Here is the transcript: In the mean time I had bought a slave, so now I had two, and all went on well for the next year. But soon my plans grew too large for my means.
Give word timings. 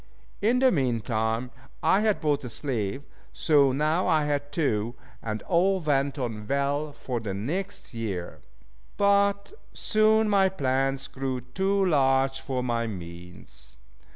In 0.41 0.57
the 0.57 0.71
mean 0.71 1.01
time 1.01 1.51
I 1.83 1.99
had 1.99 2.21
bought 2.21 2.43
a 2.43 2.49
slave, 2.49 3.03
so 3.33 3.71
now 3.71 4.07
I 4.07 4.25
had 4.25 4.51
two, 4.51 4.95
and 5.21 5.43
all 5.43 5.79
went 5.79 6.17
on 6.17 6.47
well 6.47 6.91
for 6.91 7.19
the 7.19 7.35
next 7.35 7.93
year. 7.93 8.39
But 8.97 9.51
soon 9.73 10.27
my 10.27 10.49
plans 10.49 11.05
grew 11.05 11.41
too 11.41 11.85
large 11.85 12.41
for 12.41 12.63
my 12.63 12.87
means. 12.87 13.77